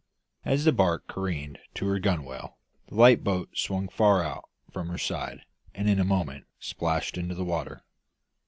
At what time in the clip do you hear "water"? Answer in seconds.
7.45-7.83